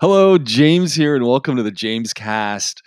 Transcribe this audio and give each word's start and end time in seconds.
Hello, 0.00 0.38
James 0.38 0.94
here, 0.94 1.14
and 1.14 1.26
welcome 1.26 1.56
to 1.56 1.62
the 1.62 1.70
James 1.70 2.14
Cast. 2.14 2.80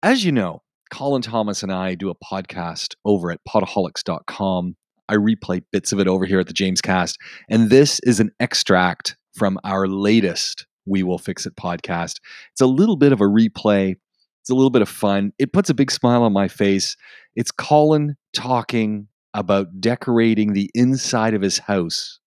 As 0.00 0.24
you 0.24 0.30
know, 0.30 0.62
Colin 0.92 1.20
Thomas 1.20 1.64
and 1.64 1.72
I 1.72 1.96
do 1.96 2.08
a 2.08 2.14
podcast 2.14 2.94
over 3.04 3.32
at 3.32 3.40
podaholics.com. 3.48 4.76
I 5.08 5.14
replay 5.16 5.64
bits 5.72 5.90
of 5.90 5.98
it 5.98 6.06
over 6.06 6.24
here 6.24 6.38
at 6.38 6.46
the 6.46 6.52
James 6.52 6.80
Cast, 6.80 7.18
and 7.50 7.68
this 7.68 7.98
is 8.04 8.20
an 8.20 8.30
extract 8.38 9.16
from 9.34 9.58
our 9.64 9.88
latest 9.88 10.68
We 10.86 11.02
Will 11.02 11.18
Fix 11.18 11.46
It 11.46 11.56
podcast. 11.56 12.20
It's 12.52 12.60
a 12.60 12.66
little 12.66 12.96
bit 12.96 13.10
of 13.10 13.20
a 13.20 13.24
replay, 13.24 13.96
it's 14.40 14.50
a 14.50 14.54
little 14.54 14.70
bit 14.70 14.82
of 14.82 14.88
fun. 14.88 15.32
It 15.40 15.52
puts 15.52 15.68
a 15.68 15.74
big 15.74 15.90
smile 15.90 16.22
on 16.22 16.32
my 16.32 16.46
face. 16.46 16.96
It's 17.34 17.50
Colin 17.50 18.14
talking 18.36 19.08
about 19.34 19.80
decorating 19.80 20.52
the 20.52 20.70
inside 20.76 21.34
of 21.34 21.42
his 21.42 21.58
house 21.58 22.20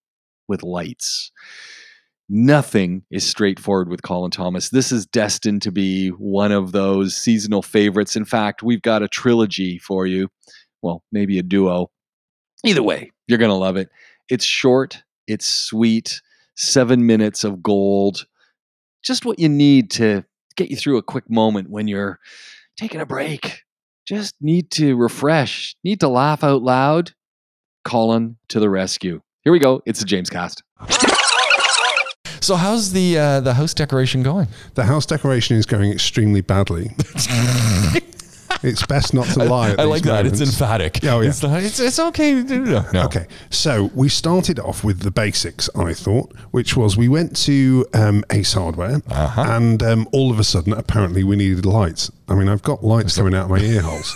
with 0.49 0.61
lights. 0.61 1.31
Nothing 2.27 3.03
is 3.11 3.27
straightforward 3.27 3.87
with 3.87 4.01
Colin 4.01 4.31
Thomas. 4.31 4.69
This 4.69 4.91
is 4.91 5.05
destined 5.05 5.61
to 5.61 5.71
be 5.71 6.09
one 6.09 6.51
of 6.51 6.71
those 6.71 7.15
seasonal 7.15 7.61
favorites. 7.61 8.15
In 8.15 8.25
fact, 8.25 8.63
we've 8.63 8.81
got 8.81 9.03
a 9.03 9.07
trilogy 9.07 9.77
for 9.77 10.07
you. 10.07 10.29
Well, 10.81 11.03
maybe 11.11 11.37
a 11.37 11.43
duo. 11.43 11.91
Either 12.63 12.81
way, 12.81 13.11
you're 13.27 13.37
going 13.37 13.49
to 13.49 13.55
love 13.55 13.77
it. 13.77 13.89
It's 14.27 14.45
short, 14.45 15.03
it's 15.27 15.45
sweet, 15.45 16.21
seven 16.55 17.05
minutes 17.05 17.43
of 17.43 17.61
gold. 17.61 18.25
Just 19.03 19.23
what 19.23 19.37
you 19.37 19.49
need 19.49 19.91
to 19.91 20.25
get 20.55 20.71
you 20.71 20.77
through 20.77 20.97
a 20.97 21.03
quick 21.03 21.29
moment 21.29 21.69
when 21.69 21.87
you're 21.87 22.19
taking 22.75 23.01
a 23.01 23.05
break. 23.05 23.61
Just 24.07 24.35
need 24.41 24.71
to 24.71 24.95
refresh, 24.95 25.75
need 25.83 25.99
to 25.99 26.07
laugh 26.07 26.43
out 26.43 26.63
loud. 26.63 27.11
Colin 27.83 28.37
to 28.47 28.59
the 28.59 28.69
rescue. 28.69 29.21
Here 29.43 29.53
we 29.53 29.59
go. 29.59 29.83
It's 29.85 29.99
the 29.99 30.05
James 30.05 30.31
Cast. 30.31 30.63
So 32.45 32.55
how's 32.55 32.91
the 32.91 33.17
uh, 33.17 33.39
the 33.39 33.55
house 33.55 33.73
decoration 33.73 34.21
going? 34.21 34.47
The 34.75 34.83
house 34.83 35.07
decoration 35.07 35.57
is 35.57 35.65
going 35.65 35.91
extremely 35.91 36.41
badly. 36.41 36.91
it's 38.63 38.85
best 38.85 39.15
not 39.15 39.25
to 39.27 39.43
lie. 39.45 39.71
at 39.71 39.79
I 39.79 39.83
these 39.83 39.89
like 39.91 40.03
that. 40.03 40.25
It's 40.27 40.41
emphatic. 40.41 40.99
Oh, 41.03 41.21
yeah. 41.21 41.29
It's, 41.29 41.41
not- 41.41 41.63
it's, 41.63 41.79
it's 41.79 41.97
okay. 41.99 42.33
No, 42.43 42.85
no. 42.93 43.03
Okay, 43.05 43.25
so 43.49 43.89
we 43.95 44.09
started 44.09 44.59
off 44.59 44.83
with 44.83 44.99
the 44.99 45.09
basics, 45.09 45.69
I 45.75 45.93
thought, 45.93 46.31
which 46.51 46.77
was 46.77 46.95
we 46.95 47.07
went 47.07 47.35
to 47.45 47.85
um, 47.95 48.23
Ace 48.31 48.53
Hardware, 48.53 49.01
Uh-huh. 49.07 49.41
and 49.47 49.81
um, 49.81 50.07
all 50.11 50.29
of 50.31 50.37
a 50.39 50.43
sudden, 50.43 50.73
apparently, 50.73 51.23
we 51.23 51.35
needed 51.35 51.65
lights. 51.65 52.11
I 52.27 52.33
mean, 52.33 52.49
I've 52.49 52.63
got 52.63 52.83
lights 52.83 53.15
coming 53.17 53.35
out 53.35 53.43
of 53.45 53.49
my 53.51 53.59
ear 53.59 53.81
holes, 53.81 54.11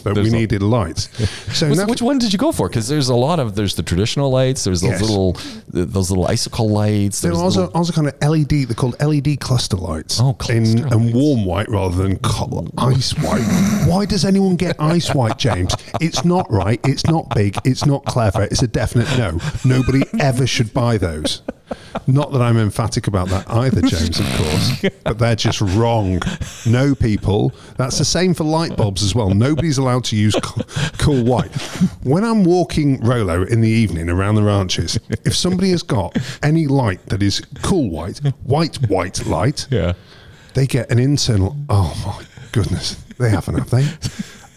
but 0.04 0.16
we 0.16 0.30
needed 0.30 0.62
lights. 0.62 1.08
So 1.56 1.68
What's- 1.68 1.84
which 1.86 2.02
one 2.02 2.18
did 2.18 2.32
you 2.32 2.38
go 2.38 2.50
for? 2.50 2.68
Because 2.68 2.88
there's 2.88 3.08
a 3.08 3.14
lot 3.14 3.38
of 3.38 3.54
there's 3.54 3.76
the 3.76 3.84
traditional 3.84 4.30
lights. 4.30 4.64
There's 4.64 4.80
those 4.80 4.90
Yes. 4.90 5.00
little 5.02 5.36
those 5.68 6.10
little 6.10 6.26
icicle 6.26 6.68
lights. 6.68 7.20
There 7.20 7.30
There's 7.30 7.40
was 7.42 7.56
little- 7.56 7.72
also 7.72 7.92
kind 7.92 8.08
of 8.08 8.14
LED. 8.20 8.64
They're 8.66 8.74
called 8.74 8.96
LED 9.00 9.36
cluster 9.38 9.76
lights. 9.76 10.20
Oh, 10.20 10.32
cluster 10.34 10.56
in 10.56 10.92
and 10.92 11.14
warm 11.14 11.44
white 11.44 11.68
rather 11.68 11.94
than 12.02 12.18
ice 12.78 13.12
white. 13.18 13.86
Why 13.86 14.06
does 14.06 14.24
anyone 14.24 14.56
get 14.56 14.74
ice 14.80 15.14
white, 15.14 15.38
James? 15.38 15.72
It's 16.00 16.24
not 16.24 16.50
right. 16.50 16.80
It's 16.84 17.06
not 17.06 17.32
big. 17.32 17.56
It's 17.64 17.86
not 17.86 18.04
clever. 18.06 18.42
It's 18.42 18.62
a 18.62 18.66
definite 18.68 19.06
no. 19.16 19.38
Nobody 19.64 20.02
ever 20.18 20.48
should 20.48 20.74
buy 20.74 20.98
those. 20.98 21.42
Not 22.06 22.32
that 22.32 22.42
I'm 22.42 22.58
emphatic 22.58 23.06
about 23.06 23.28
that 23.28 23.48
either, 23.50 23.80
James, 23.82 24.18
of 24.18 24.26
course, 24.36 24.84
but 25.04 25.18
they're 25.18 25.36
just 25.36 25.60
wrong. 25.60 26.20
No, 26.66 26.94
people. 26.94 27.52
That's 27.76 27.98
the 27.98 28.04
same 28.04 28.34
for 28.34 28.44
light 28.44 28.76
bulbs 28.76 29.02
as 29.02 29.14
well. 29.14 29.30
Nobody's 29.30 29.78
allowed 29.78 30.04
to 30.04 30.16
use 30.16 30.34
co- 30.42 30.62
cool 30.98 31.24
white. 31.24 31.54
When 32.02 32.24
I'm 32.24 32.44
walking 32.44 33.00
Rolo 33.00 33.42
in 33.42 33.60
the 33.60 33.68
evening 33.68 34.08
around 34.08 34.34
the 34.36 34.42
ranches, 34.42 34.98
if 35.24 35.34
somebody 35.34 35.70
has 35.70 35.82
got 35.82 36.16
any 36.42 36.66
light 36.66 37.04
that 37.06 37.22
is 37.22 37.40
cool 37.62 37.90
white, 37.90 38.18
white, 38.44 38.76
white 38.88 39.24
light, 39.26 39.66
yeah. 39.70 39.92
they 40.54 40.66
get 40.66 40.90
an 40.90 40.98
internal, 40.98 41.56
oh 41.68 41.94
my 42.06 42.24
goodness, 42.52 42.94
they 43.18 43.30
haven't, 43.30 43.58
have 43.58 43.70
they? 43.70 43.86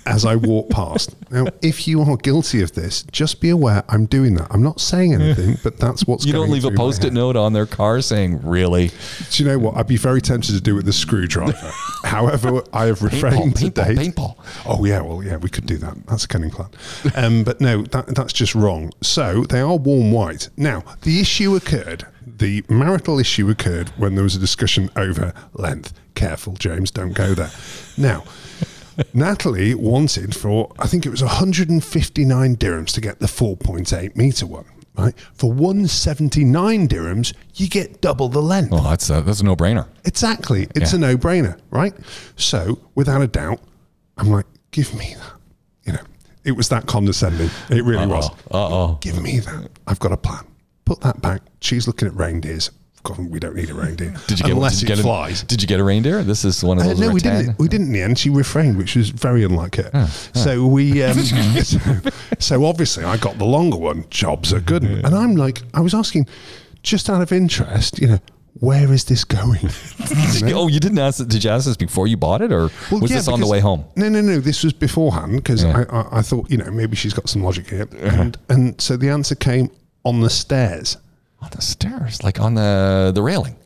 As 0.08 0.24
I 0.26 0.36
walk 0.36 0.70
past. 0.70 1.16
Now, 1.32 1.48
if 1.62 1.86
you 1.88 2.02
are 2.02 2.16
guilty 2.18 2.62
of 2.62 2.74
this, 2.74 3.04
just 3.12 3.42
be 3.42 3.50
aware 3.50 3.84
I'm 3.90 4.06
doing 4.06 4.36
that. 4.36 4.48
I'm 4.52 4.62
not 4.62 4.80
saying 4.80 5.16
anything, 5.16 5.58
but 5.64 5.80
that's 5.80 6.06
what's 6.06 6.24
going 6.24 6.36
on. 6.36 6.42
You 6.42 6.46
don't 6.46 6.54
leave 6.54 6.74
a 6.74 6.78
post-it 6.78 7.12
note 7.12 7.36
on 7.36 7.52
their 7.52 7.66
car 7.66 8.00
saying 8.00 8.42
"Really." 8.48 8.92
Do 9.32 9.44
you 9.44 9.50
know 9.50 9.58
what? 9.58 9.76
I'd 9.76 9.88
be 9.88 9.98
very 9.98 10.22
tempted 10.22 10.54
to 10.54 10.62
do 10.62 10.74
it 10.74 10.76
with 10.76 10.86
the 10.86 10.94
screwdriver. 10.94 11.72
However, 12.04 12.64
I 12.72 12.86
have 12.86 13.02
refrained 13.02 13.56
paintball, 13.56 13.74
date. 13.74 13.98
paintball. 13.98 14.38
Oh 14.66 14.86
yeah, 14.86 15.02
well 15.02 15.22
yeah, 15.24 15.36
we 15.38 15.50
could 15.50 15.66
do 15.66 15.78
that. 15.78 16.06
That's 16.06 16.24
a 16.24 16.28
cunning 16.28 16.52
plan. 16.52 16.70
Um, 17.16 17.44
but 17.44 17.60
no, 17.60 17.82
that, 17.82 18.08
that's 18.16 18.32
just 18.32 18.56
wrong. 18.56 18.94
So 19.02 19.44
they 19.44 19.60
are 19.60 19.76
warm 19.76 20.12
white. 20.14 20.50
Now 20.56 20.84
the 21.02 21.20
issue 21.20 21.56
occurred. 21.56 22.06
The 22.26 22.64
marital 22.70 23.20
issue 23.20 23.50
occurred 23.50 23.90
when 23.98 24.16
there 24.16 24.24
was 24.24 24.36
a 24.36 24.40
discussion 24.40 24.90
over 24.96 25.34
length. 25.54 25.92
Careful, 26.14 26.54
James, 26.54 26.92
don't 26.92 27.14
go 27.14 27.34
there. 27.34 27.52
Now. 27.98 28.24
Natalie 29.14 29.76
wanted 29.76 30.36
for 30.36 30.72
I 30.80 30.88
think 30.88 31.06
it 31.06 31.10
was 31.10 31.22
159 31.22 32.56
dirhams 32.58 32.92
to 32.94 33.02
get 33.02 33.20
the 33.20 33.28
4.8 33.28 34.16
meter 34.16 34.46
one. 34.46 34.66
Right 34.98 35.14
for 35.34 35.52
179 35.52 36.88
dirhams, 36.88 37.34
you 37.56 37.68
get 37.68 38.00
double 38.00 38.30
the 38.30 38.42
length. 38.42 38.72
Well, 38.72 38.82
that's 38.84 39.10
a, 39.10 39.22
that's 39.22 39.42
a 39.42 39.44
no-brainer. 39.44 39.88
Exactly. 40.06 40.68
It's 40.74 40.94
Yeah. 40.94 40.98
a 40.98 41.02
no 41.02 41.18
brainer, 41.18 41.60
right? 41.70 41.94
So, 42.38 42.80
without 42.96 43.22
a 43.22 43.28
doubt, 43.28 43.60
I'm 44.18 44.30
like, 44.32 44.46
give 44.72 44.94
me 44.94 45.16
that. 45.20 45.34
You 45.84 45.94
know, 45.94 46.04
it 46.46 46.54
was 46.54 46.70
that 46.70 46.86
condescending. 46.86 47.50
It 47.70 47.84
really 47.84 48.08
was. 48.08 48.30
Uh 48.50 48.68
oh. 48.70 48.98
Give 49.02 49.22
me 49.22 49.40
that. 49.40 49.70
I've 49.86 50.00
got 50.00 50.14
a 50.14 50.18
plan. 50.18 50.46
Put 50.86 51.02
that 51.02 51.22
back. 51.22 51.42
She's 51.60 51.88
looking 51.88 52.08
at 52.08 52.16
reindeers. 52.16 52.72
We 53.10 53.40
don't 53.40 53.56
need 53.56 53.70
a 53.70 53.74
reindeer. 53.74 54.14
Did 54.28 54.40
you 54.40 54.46
get 54.46 54.52
Unless 54.54 54.80
did 54.80 54.90
you 54.90 54.94
it 54.94 54.96
get 54.98 55.02
flies. 55.04 55.44
A, 55.44 55.46
did 55.46 55.62
you 55.62 55.68
get 55.68 55.80
a 55.80 55.84
reindeer? 55.84 56.24
This 56.24 56.44
is 56.46 56.64
one 56.64 56.78
of 56.78 56.84
Uh, 56.86 56.88
those. 56.90 57.00
no, 57.00 57.10
we 57.12 57.20
didn't. 57.20 57.58
We 57.60 57.68
didn't 57.68 57.88
in 57.88 57.94
the 57.94 58.02
end. 58.02 58.18
She 58.20 58.30
refrained, 58.30 58.78
which 58.78 58.96
was 58.96 59.10
very 59.10 59.44
unlike 59.44 59.76
her. 59.76 60.08
So 60.34 60.66
we, 60.66 61.04
um, 61.04 61.18
so, 61.64 61.80
so 62.40 62.66
obviously, 62.66 63.04
I 63.04 63.18
got 63.18 63.38
the 63.38 63.46
longer 63.46 63.78
one. 63.78 64.06
Jobs 64.10 64.54
are 64.54 64.60
good, 64.60 64.84
and 64.84 65.08
I'm 65.16 65.36
like, 65.36 65.62
I 65.74 65.82
was 65.82 65.94
asking, 65.94 66.28
just 66.84 67.10
out 67.10 67.22
of 67.22 67.32
interest, 67.32 68.00
you 68.00 68.08
know, 68.08 68.20
where 68.60 68.92
is 68.94 69.04
this 69.06 69.24
going? 69.24 69.70
You 70.36 70.46
know? 70.48 70.60
Oh, 70.62 70.68
you 70.68 70.80
didn't 70.80 71.00
ask. 71.00 71.26
Did 71.28 71.44
you 71.44 71.50
ask 71.50 71.66
this 71.66 71.78
before 71.78 72.08
you 72.08 72.18
bought 72.18 72.42
it, 72.42 72.52
or 72.52 72.70
Well, 72.92 73.02
was 73.02 73.10
yeah, 73.12 73.18
this 73.18 73.28
on 73.28 73.40
the 73.40 73.48
way 73.48 73.60
home? 73.60 73.86
No, 73.96 74.08
no, 74.10 74.22
no. 74.22 74.40
This 74.40 74.64
was 74.64 74.74
beforehand 74.74 75.38
because 75.38 75.64
Yeah. 75.64 75.86
I, 75.90 75.98
I, 75.98 76.18
I 76.20 76.22
thought, 76.22 76.50
you 76.52 76.58
know, 76.58 76.70
maybe 76.72 76.96
she's 76.96 77.14
got 77.14 77.28
some 77.30 77.44
logic 77.44 77.70
here, 77.70 77.88
and 78.02 78.38
and 78.50 78.80
so 78.80 78.98
the 78.98 79.10
answer 79.10 79.36
came 79.36 79.70
on 80.04 80.22
the 80.22 80.30
stairs. 80.30 80.98
On 81.42 81.50
the 81.52 81.62
stairs, 81.62 82.24
like 82.24 82.40
on 82.40 82.56
the 82.56 83.12
the 83.14 83.22
railing. 83.22 83.58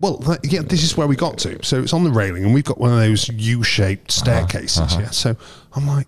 Well, 0.00 0.36
yeah, 0.42 0.62
this 0.62 0.82
is 0.82 0.96
where 0.96 1.06
we 1.06 1.16
got 1.16 1.38
to. 1.38 1.62
So 1.64 1.80
it's 1.80 1.92
on 1.92 2.04
the 2.04 2.10
railing, 2.10 2.44
and 2.44 2.52
we've 2.52 2.64
got 2.64 2.78
one 2.78 2.92
of 2.92 2.98
those 2.98 3.28
U-shaped 3.28 4.10
uh-huh, 4.10 4.20
staircases. 4.24 4.80
Uh-huh. 4.80 5.00
Yeah. 5.00 5.10
So 5.10 5.36
I'm 5.74 5.86
like, 5.86 6.06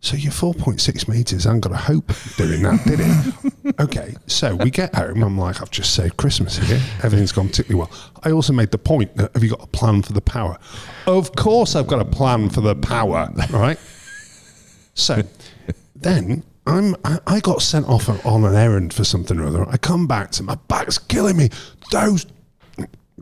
so 0.00 0.16
you're 0.16 0.32
4.6 0.32 1.08
meters. 1.08 1.46
I 1.46 1.50
am 1.50 1.60
gonna 1.60 1.76
hope 1.76 2.12
doing 2.36 2.62
that, 2.62 2.84
did 2.84 3.00
it? 3.00 3.80
okay. 3.80 4.14
So 4.26 4.54
we 4.54 4.70
get 4.70 4.94
home. 4.94 5.22
I'm 5.22 5.36
like, 5.36 5.60
I've 5.60 5.70
just 5.70 5.94
saved 5.94 6.16
Christmas 6.16 6.56
here. 6.58 6.80
Everything's 7.02 7.32
gone 7.32 7.48
particularly 7.48 7.80
well. 7.80 8.12
I 8.22 8.30
also 8.30 8.52
made 8.52 8.70
the 8.70 8.78
point 8.78 9.16
that 9.16 9.32
have 9.34 9.42
you 9.42 9.50
got 9.50 9.64
a 9.64 9.66
plan 9.66 10.02
for 10.02 10.12
the 10.12 10.20
power? 10.20 10.58
Of 11.06 11.34
course, 11.34 11.74
I've 11.74 11.88
got 11.88 12.00
a 12.00 12.04
plan 12.04 12.50
for 12.50 12.60
the 12.60 12.76
power. 12.76 13.28
Right. 13.50 13.78
So 14.94 15.24
then 15.94 16.44
I'm 16.66 16.96
I, 17.04 17.18
I 17.26 17.40
got 17.40 17.62
sent 17.62 17.86
off 17.88 18.08
on 18.26 18.44
an 18.44 18.54
errand 18.54 18.92
for 18.92 19.04
something 19.04 19.38
or 19.38 19.46
other. 19.46 19.68
I 19.68 19.76
come 19.76 20.06
back 20.06 20.30
to 20.32 20.42
my 20.42 20.56
back's 20.68 20.98
killing 20.98 21.36
me. 21.36 21.50
Those 21.92 22.26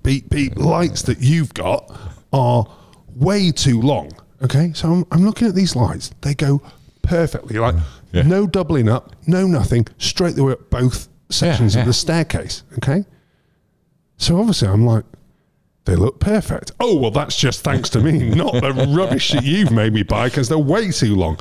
beep 0.02 0.30
beep 0.30 0.56
lights 0.56 1.02
that 1.02 1.20
you've 1.20 1.52
got 1.54 1.90
are 2.32 2.66
way 3.14 3.50
too 3.50 3.80
long. 3.80 4.12
Okay, 4.42 4.72
so 4.74 4.90
I'm, 4.92 5.04
I'm 5.10 5.24
looking 5.24 5.48
at 5.48 5.54
these 5.54 5.76
lights. 5.76 6.10
They 6.20 6.34
go 6.34 6.60
perfectly, 7.02 7.58
like 7.58 7.74
Yeah. 8.12 8.22
no 8.22 8.46
doubling 8.46 8.88
up, 8.88 9.14
no 9.26 9.46
nothing, 9.46 9.86
straight 9.98 10.36
the 10.36 10.44
way 10.44 10.52
up 10.52 10.70
both 10.70 11.08
sections 11.30 11.74
yeah. 11.74 11.82
of 11.82 11.86
the 11.86 11.92
staircase. 11.92 12.62
Okay, 12.78 13.04
so 14.16 14.38
obviously 14.38 14.68
I'm 14.68 14.84
like, 14.86 15.04
they 15.84 15.96
look 15.96 16.18
perfect. 16.18 16.72
Oh 16.80 16.96
well, 16.96 17.10
that's 17.10 17.36
just 17.36 17.60
thanks 17.62 17.90
to 17.90 18.00
me, 18.00 18.30
not 18.34 18.52
the 18.54 18.72
rubbish 18.96 19.32
that 19.32 19.44
you've 19.44 19.70
made 19.70 19.92
me 19.92 20.02
buy 20.02 20.28
because 20.28 20.48
they're 20.48 20.58
way 20.58 20.90
too 20.90 21.14
long. 21.14 21.38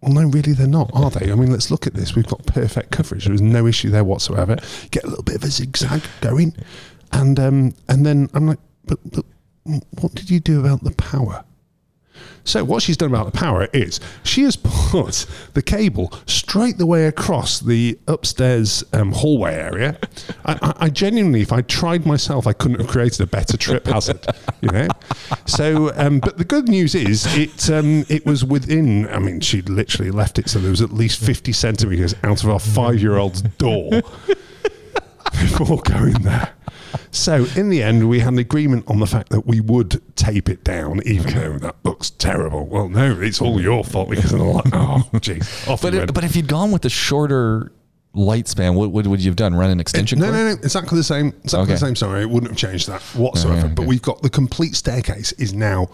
Well, 0.00 0.12
no, 0.12 0.28
really, 0.28 0.52
they're 0.52 0.68
not, 0.68 0.90
are 0.94 1.10
they? 1.10 1.32
I 1.32 1.34
mean, 1.34 1.50
let's 1.50 1.70
look 1.70 1.86
at 1.86 1.94
this. 1.94 2.14
We've 2.14 2.26
got 2.26 2.46
perfect 2.46 2.92
coverage. 2.92 3.24
There 3.24 3.32
was 3.32 3.42
no 3.42 3.66
issue 3.66 3.90
there 3.90 4.04
whatsoever. 4.04 4.56
Get 4.92 5.04
a 5.04 5.08
little 5.08 5.24
bit 5.24 5.36
of 5.36 5.44
a 5.44 5.48
zigzag 5.48 6.02
going, 6.20 6.54
and 7.12 7.38
um, 7.40 7.74
and 7.88 8.06
then 8.06 8.30
I'm 8.32 8.46
like, 8.46 8.60
but, 8.84 8.98
but 9.10 9.24
what 10.00 10.14
did 10.14 10.30
you 10.30 10.38
do 10.40 10.60
about 10.60 10.84
the 10.84 10.92
power? 10.92 11.44
So 12.44 12.64
what 12.64 12.82
she's 12.82 12.96
done 12.96 13.10
about 13.10 13.26
the 13.26 13.38
power 13.38 13.68
is 13.74 14.00
she 14.22 14.42
has 14.44 14.56
put 14.56 15.26
the 15.52 15.62
cable 15.62 16.12
straight 16.26 16.78
the 16.78 16.86
way 16.86 17.06
across 17.06 17.60
the 17.60 17.98
upstairs 18.06 18.82
um, 18.94 19.12
hallway 19.12 19.54
area. 19.54 19.98
I, 20.46 20.58
I, 20.62 20.74
I 20.86 20.88
genuinely, 20.88 21.42
if 21.42 21.52
I 21.52 21.60
tried 21.60 22.06
myself, 22.06 22.46
I 22.46 22.54
couldn't 22.54 22.80
have 22.80 22.88
created 22.88 23.20
a 23.20 23.26
better 23.26 23.56
trip 23.56 23.86
hazard. 23.86 24.26
You 24.60 24.70
know. 24.70 24.88
So, 25.46 25.92
um, 25.96 26.20
but 26.20 26.38
the 26.38 26.44
good 26.44 26.68
news 26.68 26.94
is 26.94 27.26
it 27.36 27.70
um, 27.70 28.04
it 28.08 28.24
was 28.24 28.44
within. 28.44 29.08
I 29.08 29.18
mean, 29.18 29.40
she 29.40 29.62
literally 29.62 30.10
left 30.10 30.38
it 30.38 30.48
so 30.48 30.58
there 30.58 30.70
was 30.70 30.82
at 30.82 30.92
least 30.92 31.22
fifty 31.22 31.52
centimeters 31.52 32.14
out 32.22 32.42
of 32.42 32.50
our 32.50 32.58
five 32.58 33.00
year 33.00 33.16
old's 33.16 33.42
door 33.42 34.02
before 35.32 35.82
going 35.82 36.22
there. 36.22 36.52
So 37.10 37.46
in 37.56 37.68
the 37.68 37.82
end, 37.82 38.08
we 38.08 38.20
had 38.20 38.32
an 38.32 38.38
agreement 38.38 38.84
on 38.88 38.98
the 39.00 39.06
fact 39.06 39.30
that 39.30 39.46
we 39.46 39.60
would 39.60 40.00
tape 40.16 40.48
it 40.48 40.64
down, 40.64 41.02
even 41.04 41.34
though 41.34 41.58
that 41.58 41.76
looks 41.98 42.10
terrible. 42.10 42.64
Well, 42.66 42.88
no, 42.88 43.20
it's 43.20 43.40
all 43.40 43.60
your 43.60 43.82
fault 43.82 44.10
because 44.10 44.32
of 44.32 44.38
the 44.38 44.44
light. 44.44 44.66
Oh, 44.72 45.02
jeez. 45.14 45.80
But 45.82 45.94
it, 45.94 46.14
but 46.14 46.22
if 46.22 46.36
you'd 46.36 46.46
gone 46.46 46.70
with 46.70 46.82
the 46.82 46.88
shorter 46.88 47.72
light 48.14 48.46
span, 48.46 48.76
what, 48.76 48.92
what 48.92 49.04
would 49.08 49.20
you 49.20 49.28
have 49.30 49.36
done? 49.36 49.52
Run 49.54 49.70
an 49.70 49.80
extension 49.80 50.20
no, 50.20 50.26
cord? 50.26 50.34
no, 50.36 50.44
no, 50.44 50.50
exactly 50.52 50.96
the 50.96 51.02
same. 51.04 51.28
Exactly 51.42 51.62
Okay. 51.64 51.72
the 51.72 51.78
same. 51.78 51.96
Sorry, 51.96 52.22
it 52.22 52.30
wouldn't 52.30 52.52
have 52.52 52.56
changed 52.58 52.88
that 52.88 53.02
whatsoever. 53.16 53.66
Okay, 53.66 53.74
But 53.74 53.86
we've 53.86 54.00
got 54.02 54.22
the 54.22 54.30
complete 54.30 54.76
staircase 54.76 55.32
is 55.32 55.52
now 55.52 55.88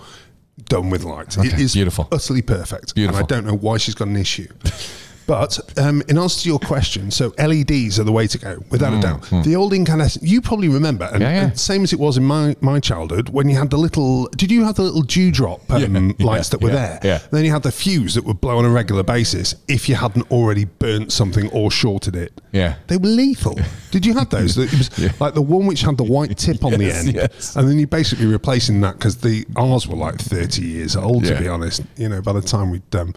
done 0.67 0.91
with 0.91 1.05
lights. 1.05 1.39
it 1.39 1.47
Okay, 1.55 1.62
is 1.62 1.73
beautiful. 1.73 2.07
utterly 2.12 2.43
perfect. 2.43 2.95
Beautiful. 2.95 3.19
And 3.21 3.25
I 3.25 3.27
don't 3.35 3.47
know 3.47 3.57
why 3.57 3.79
she's 3.79 3.95
got 3.95 4.09
an 4.09 4.17
issue. 4.17 4.49
But 5.26 5.59
um, 5.79 6.03
in 6.09 6.19
answer 6.19 6.43
to 6.43 6.49
your 6.49 6.59
question, 6.59 7.11
so 7.11 7.32
LEDs 7.38 7.99
are 7.99 8.05
the 8.05 8.12
way 8.12 8.26
to 8.26 8.38
go, 8.38 8.62
without 8.71 8.93
a 8.93 9.00
doubt. 9.00 9.23
The 9.44 9.56
old 9.56 9.73
incandescent, 9.73 10.25
you 10.25 10.41
probably 10.43 10.69
remember, 10.69 11.05
and, 11.06 11.17
Mm, 11.17 11.21
Yeah, 11.21 11.31
yeah. 11.35 11.43
and 11.44 11.59
same 11.59 11.82
as 11.85 11.93
it 11.93 11.99
was 11.99 12.17
in 12.19 12.25
my, 12.25 12.56
my 12.61 12.79
childhood, 12.81 13.31
when 13.31 13.49
you 13.49 13.56
had 13.56 13.71
the 13.71 13.79
little, 13.79 14.26
did 14.37 14.50
you 14.50 14.65
have 14.65 14.75
the 14.75 14.82
little 14.82 15.03
dewdrop 15.03 15.61
um, 15.71 16.15
Yeah, 16.19 16.26
lights 16.26 16.50
that 16.50 16.61
were 16.61 16.69
yeah, 16.71 16.75
there? 16.75 17.00
yeah. 17.03 17.19
Then 17.31 17.44
you 17.44 17.50
had 17.53 17.62
the 17.62 17.73
fuse 17.73 18.15
that 18.15 18.25
would 18.25 18.41
blow 18.41 18.59
on 18.59 18.65
a 18.65 18.71
regular 18.71 19.03
basis 19.03 19.55
if 19.69 19.88
you 19.88 19.94
hadn't 19.94 20.31
already 20.31 20.67
burnt 20.67 21.11
something 21.12 21.49
or 21.53 21.71
shorted 21.71 22.17
it. 22.17 22.41
Yeah. 22.53 22.75
They 22.88 22.97
were 22.99 23.09
lethal. 23.09 23.59
Did 23.91 24.05
you 24.05 24.15
have 24.15 24.29
those? 24.31 24.59
It 24.59 24.73
was 24.73 25.21
like 25.21 25.35
the 25.35 25.43
one 25.43 25.67
which 25.67 25.82
had 25.82 25.97
the 25.97 26.05
white 26.05 26.37
tip 26.37 26.65
on 26.65 26.73
the 26.73 26.91
end, 26.99 27.15
yes. 27.15 27.55
and 27.56 27.69
then 27.69 27.79
you 27.79 27.87
basically 27.87 28.26
replacing 28.26 28.81
that 28.82 28.94
because 28.99 29.17
the 29.19 29.47
ours 29.56 29.87
were 29.87 29.97
like 29.97 30.19
thirty 30.19 30.62
years 30.67 30.97
old. 30.97 31.25
To 31.26 31.38
be 31.38 31.47
honest, 31.49 31.82
you 31.97 32.09
know, 32.09 32.21
by 32.21 32.32
the 32.32 32.41
time 32.43 32.71
we'd 32.71 32.94
um, 32.97 33.15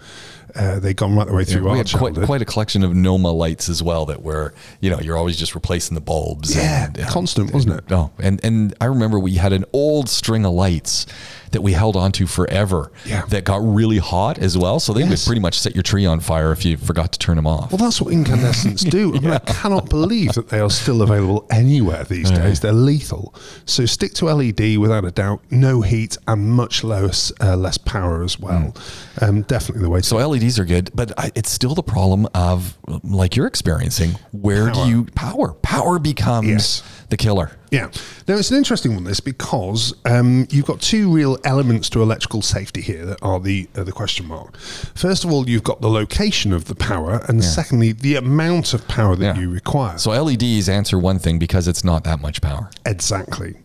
uh, 0.56 0.80
they'd 0.80 0.96
gone 0.96 1.16
right 1.16 1.26
the 1.28 1.34
way 1.34 1.44
through 1.46 1.64
we 1.64 1.70
our 1.72 1.84
quite, 1.98 2.16
quite 2.16 2.42
a 2.42 2.46
collection 2.46 2.84
of 2.84 2.96
Noma 2.96 3.32
lights 3.32 3.70
as 3.70 3.82
well 3.84 4.06
that 4.08 4.22
were, 4.22 4.54
you 4.80 4.90
know, 4.90 5.00
you're 5.00 5.18
always 5.18 5.38
just 5.38 5.56
replacing 5.56 5.96
the 5.96 6.02
bulbs. 6.02 6.56
yeah, 6.56 6.86
and, 6.86 7.08
constant, 7.08 7.54
wasn't 7.54 7.76
it? 7.76 7.92
Oh, 7.92 8.12
and 8.20 8.44
and 8.44 8.74
I 8.80 8.86
remember 8.86 9.20
we 9.20 9.36
had 9.36 9.54
an 9.54 9.66
old 9.74 10.10
string 10.10 10.46
of 10.46 10.54
lights 10.54 11.06
that 11.52 11.62
we 11.62 11.74
held 11.74 11.96
onto 11.96 12.26
forever. 12.28 12.92
Yeah. 13.06 13.26
That 13.26 13.44
got 13.44 13.62
really 13.64 13.98
hot 13.98 14.38
as 14.38 14.58
well. 14.58 14.80
So 14.80 14.94
they 14.94 15.08
would 15.08 15.20
pretty 15.26 15.42
much 15.42 15.60
set 15.60 15.76
your 15.76 15.84
tree 15.84 16.06
on 16.06 16.20
fire 16.20 16.52
if 16.52 16.66
you 16.66 16.78
forgot 16.78 17.12
to 17.14 17.20
turn 17.20 17.36
them 17.36 17.48
off. 17.48 17.72
Well, 17.72 17.78
that's 17.78 18.02
what 18.02 18.14
incandescents 18.14 18.84
do. 18.84 19.16
I, 19.16 19.20
mean, 19.20 19.32
I 19.32 19.40
cannot 19.40 19.90
believe 19.90 20.34
that 20.34 20.50
they 20.50 20.60
are 20.60 20.70
still 20.70 21.02
available 21.02 21.46
anywhere 21.50 22.04
these 22.04 22.30
days. 22.30 22.60
They're 22.60 22.74
lethal. 22.74 23.34
So 23.66 23.86
stick 23.86 24.14
to 24.16 24.26
LED 24.26 24.78
without 24.78 25.06
a 25.06 25.12
doubt. 25.12 25.42
No 25.50 25.82
heat 25.82 26.18
and 26.28 26.52
much 26.52 26.84
less 26.84 27.32
uh, 27.42 27.56
less 27.56 27.78
power 27.78 28.24
as 28.24 28.40
well. 28.40 28.76
Um, 29.22 29.44
definitely 29.44 29.84
the 29.84 29.90
way 29.90 30.02
to 30.02 30.06
So 30.06 30.18
LEDs 30.18 30.60
are 30.60 30.66
good, 30.66 30.92
but 30.94 31.18
I, 31.18 31.32
it's 31.36 31.50
still 31.50 31.76
the 31.76 31.84
problem 31.88 32.28
of 32.34 32.78
like 33.04 33.36
you're 33.36 33.48
experiencing. 33.48 34.12
Where 34.32 34.72
Power. 34.72 34.86
do 34.86 34.90
you 34.90 35.06
power? 35.16 35.54
Power 35.54 36.00
becomes 36.00 36.48
Yes. 36.48 36.84
The 37.10 37.18
killer. 37.18 37.52
Yeah. 37.72 37.90
Now, 38.28 38.36
it's 38.36 38.50
an 38.52 38.58
interesting 38.58 38.94
one, 38.96 39.04
this, 39.04 39.20
because 39.20 39.94
um, 40.06 40.48
you've 40.50 40.66
got 40.66 40.82
two 40.82 41.12
real 41.12 41.38
elements 41.44 41.90
to 41.92 42.02
electrical 42.02 42.42
safety 42.42 42.82
here 42.82 43.06
that 43.06 43.20
are 43.22 43.40
the, 43.40 43.68
uh, 43.76 43.84
the 43.84 43.92
question 43.92 44.26
mark. 44.28 44.58
First 44.58 45.24
of 45.26 45.32
all, 45.32 45.50
you've 45.50 45.64
got 45.64 45.82
the 45.82 45.90
location 45.90 46.52
of 46.54 46.66
the 46.66 46.76
power, 46.76 47.22
and 47.28 47.44
secondly, 47.44 47.92
the 47.94 48.16
amount 48.16 48.74
of 48.74 48.88
power 48.88 49.16
that 49.16 49.36
Yeah. 49.36 49.42
you 49.42 49.50
require. 49.50 49.98
So 49.98 50.12
LEDs 50.12 50.68
answer 50.70 50.98
one 51.00 51.20
thing 51.20 51.40
because 51.40 51.68
it's 51.68 51.84
not 51.84 52.04
that 52.06 52.22
much 52.22 52.42
power. 52.42 52.70
Exactly. 52.86 53.56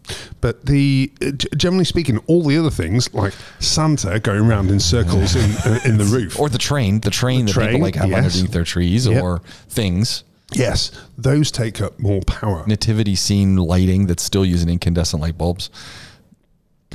But 0.40 0.66
the 0.66 1.10
uh, 1.24 1.30
generally 1.56 1.84
speaking, 1.84 2.18
all 2.26 2.42
the 2.44 2.58
other 2.58 2.70
things, 2.70 3.12
like 3.14 3.34
Santa 3.60 4.18
going 4.20 4.40
around 4.48 4.70
in 4.70 4.80
circles 4.80 5.34
in, 5.36 5.50
uh, 5.72 5.78
in 5.84 5.98
the 5.98 6.04
roof, 6.16 6.38
Or 6.38 6.48
the 6.48 6.58
train, 6.58 7.00
the 7.00 7.10
train 7.10 7.46
that 7.46 7.52
train, 7.52 7.68
people 7.70 7.82
like 7.82 7.94
have 7.96 8.10
yes. 8.10 8.24
underneath 8.24 8.52
their 8.52 8.64
trees, 8.64 9.06
Yep. 9.06 9.22
or 9.22 9.42
things. 9.68 10.24
Yes, 10.54 10.90
those 11.16 11.50
take 11.50 11.80
up 11.80 11.98
more 11.98 12.20
power. 12.22 12.64
Nativity 12.66 13.14
scene 13.14 13.56
lighting 13.56 14.06
that's 14.06 14.22
still 14.22 14.44
using 14.44 14.68
incandescent 14.68 15.22
light 15.22 15.38
bulbs. 15.38 15.70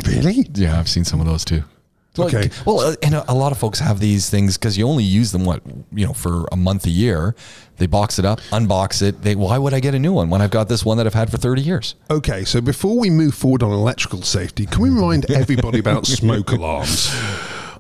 Really? 0.06 0.48
Yeah, 0.54 0.80
I've 0.80 0.90
seen 0.90 1.06
some 1.06 1.20
of 1.20 1.26
those 1.26 1.44
too. 1.44 1.64
Okay. 2.20 2.50
Well, 2.66 2.80
uh, 2.80 2.96
and 3.04 3.16
a, 3.16 3.32
a 3.32 3.34
lot 3.34 3.52
of 3.52 3.58
folks 3.58 3.80
have 3.80 4.00
these 4.00 4.30
things 4.30 4.58
because 4.58 4.78
you 4.78 4.88
only 4.88 5.04
use 5.04 5.32
them 5.32 5.46
what 5.46 5.62
you 5.92 6.06
know 6.06 6.14
for 6.14 6.46
a 6.52 6.56
month 6.56 6.86
a 6.86 6.90
year. 6.90 7.36
They 7.78 7.86
box 7.86 8.18
it 8.18 8.26
up, 8.26 8.40
unbox 8.52 9.02
it. 9.02 9.22
They 9.22 9.36
why 9.36 9.58
would 9.58 9.74
I 9.74 9.80
get 9.80 9.94
a 9.94 10.00
new 10.00 10.14
one 10.14 10.30
when 10.30 10.42
I've 10.42 10.52
got 10.52 10.68
this 10.68 10.84
one 10.84 10.98
that 10.98 11.06
I've 11.06 11.14
had 11.14 11.30
for 11.30 11.38
thirty 11.38 11.62
years? 11.62 11.96
Okay, 12.10 12.44
so 12.44 12.62
before 12.62 12.98
we 12.98 13.10
move 13.10 13.36
forward 13.36 13.64
on 13.64 13.72
electrical 13.72 14.22
safety, 14.24 14.66
can 14.66 14.82
we 14.82 14.90
remind 14.90 15.30
everybody 15.32 15.80
about 15.80 16.06
smoke 16.06 16.52
alarms? 16.52 17.10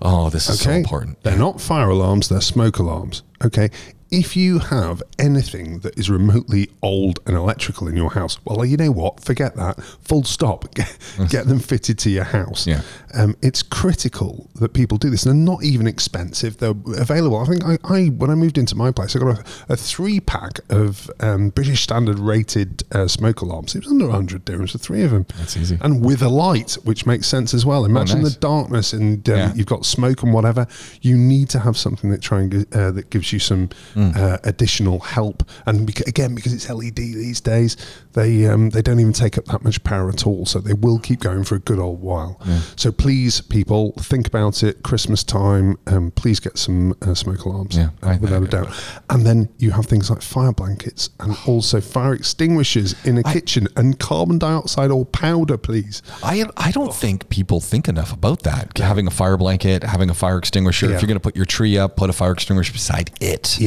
Oh, 0.01 0.29
this 0.29 0.47
is 0.49 0.59
so 0.59 0.71
important. 0.71 1.23
They're 1.23 1.37
not 1.37 1.59
fire 1.59 1.89
alarms, 1.89 2.29
they're 2.29 2.41
smoke 2.41 2.77
alarms. 2.77 3.23
Okay. 3.43 3.69
If 4.09 4.37
you 4.37 4.59
have 4.59 5.03
anything 5.19 5.79
that 5.79 5.97
is 5.99 6.09
remotely 6.09 6.69
old 6.81 7.19
and 7.25 7.35
electrical 7.35 7.87
in 7.89 7.97
your 7.97 8.11
house, 8.11 8.37
well, 8.45 8.63
you 8.63 8.77
know 8.77 8.91
what? 8.91 9.19
Forget 9.19 9.55
that. 9.57 9.83
Full 9.83 10.23
stop. 10.23 10.73
Get, 10.75 10.97
get 11.29 11.47
them 11.47 11.59
fitted 11.59 11.97
to 11.99 12.09
your 12.09 12.23
house. 12.23 12.65
Yeah. 12.67 12.81
Um, 13.13 13.35
it's 13.41 13.63
critical 13.63 14.49
that 14.55 14.73
people 14.73 14.97
do 14.97 15.09
this. 15.09 15.23
They're 15.23 15.33
not 15.33 15.63
even 15.63 15.87
expensive. 15.87 16.57
They're 16.57 16.75
available. 16.97 17.37
I 17.37 17.45
think 17.45 17.63
I, 17.65 17.77
I 17.83 18.05
when 18.07 18.29
I 18.29 18.35
moved 18.35 18.57
into 18.57 18.75
my 18.75 18.91
place, 18.91 19.15
I 19.15 19.19
got 19.19 19.39
a, 19.39 19.43
a 19.73 19.75
three 19.75 20.19
pack 20.19 20.59
of 20.69 21.09
um, 21.19 21.49
British 21.49 21.81
Standard 21.81 22.19
rated 22.19 22.83
uh, 22.91 23.07
smoke 23.07 23.41
alarms. 23.41 23.75
It 23.75 23.83
was 23.83 23.91
under 23.91 24.05
100 24.05 24.45
dirhams 24.45 24.71
for 24.71 24.77
three 24.77 25.03
of 25.03 25.11
them. 25.11 25.25
That's 25.37 25.57
easy. 25.57 25.77
And 25.81 26.05
with 26.05 26.21
a 26.21 26.29
light, 26.29 26.73
which 26.83 27.05
makes 27.05 27.27
sense 27.27 27.53
as 27.53 27.65
well. 27.65 27.85
Imagine 27.85 28.21
nice. 28.21 28.33
the 28.35 28.39
darkness 28.39 28.93
and 28.93 29.27
um, 29.29 29.35
Yeah. 29.35 29.53
you've 29.53 29.65
got 29.67 29.85
smoke 29.85 30.21
and 30.23 30.33
whatever. 30.33 30.67
You 31.01 31.17
need 31.17 31.49
to 31.49 31.59
have 31.59 31.75
something 31.77 32.09
that 32.11 32.21
try 32.21 32.41
and 32.41 32.75
uh, 32.75 32.91
that 32.91 33.09
gives 33.09 33.33
you 33.33 33.39
some 33.39 33.69
Hmm. 33.97 34.11
uh, 34.15 34.37
additional 34.43 34.99
help. 34.99 35.41
And 35.65 35.87
beca- 35.89 36.05
again, 36.07 36.35
because 36.35 36.53
it's 36.53 36.69
LED 36.69 36.97
these 36.97 37.41
days, 37.41 37.75
they 38.13 38.45
um, 38.45 38.69
they 38.69 38.83
don't 38.83 38.99
even 38.99 39.11
take 39.11 39.39
up 39.39 39.45
that 39.45 39.63
much 39.63 39.83
power 39.83 40.07
at 40.09 40.27
all. 40.27 40.45
So 40.45 40.59
they 40.59 40.73
will 40.73 40.99
keep 40.99 41.19
going 41.21 41.43
for 41.43 41.55
a 41.55 41.59
good 41.59 41.79
old 41.79 41.99
while. 42.01 42.39
So 42.75 42.91
please, 42.91 43.41
people, 43.41 43.93
think 43.93 44.27
about 44.27 44.61
it. 44.61 44.83
Christmas 44.83 45.23
time, 45.23 45.77
um, 45.87 46.11
please 46.11 46.39
get 46.39 46.59
some 46.59 46.93
uh, 47.01 47.15
smoke 47.15 47.45
alarms. 47.45 47.75
Yeah, 47.75 47.89
uh, 48.03 48.17
without 48.21 48.43
I- 48.43 48.45
a 48.45 48.49
doubt. 48.49 48.69
And 49.09 49.25
then 49.25 49.49
you 49.57 49.71
have 49.71 49.87
things 49.87 50.11
like 50.11 50.21
fire 50.21 50.51
blankets 50.53 51.09
and 51.19 51.35
also 51.47 51.81
fire 51.81 52.13
extinguishers 52.13 52.93
in 53.03 53.17
a 53.17 53.23
kitchen 53.23 53.67
and 53.75 53.97
carbon 53.97 54.37
dioxide 54.37 54.91
or 54.91 55.05
powder, 55.05 55.57
please. 55.57 56.03
I 56.23 56.45
I 56.55 56.69
don't 56.71 56.93
think 56.93 57.29
people 57.29 57.61
think 57.61 57.87
enough 57.87 58.13
about 58.13 58.43
that. 58.43 58.77
Having 58.77 59.07
a 59.07 59.11
fire 59.11 59.37
blanket, 59.37 59.81
having 59.83 60.11
a 60.11 60.13
fire 60.13 60.37
extinguisher. 60.37 60.87
Yeah. 60.87 60.95
If 60.95 61.01
you're 61.01 61.07
going 61.07 61.15
to 61.19 61.27
put 61.29 61.35
your 61.35 61.45
tree 61.45 61.79
up, 61.79 61.95
put 61.95 62.11
a 62.11 62.13
fire 62.13 62.33
extinguisher 62.33 62.73
beside 62.73 63.09
it. 63.19 63.59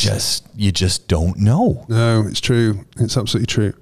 Just 0.00 0.46
you 0.56 0.72
just 0.72 1.08
don't 1.08 1.38
know. 1.38 1.84
No, 1.88 2.26
it's 2.26 2.40
true. 2.40 2.84
It's 2.96 3.16
absolutely 3.16 3.46
true. 3.46 3.74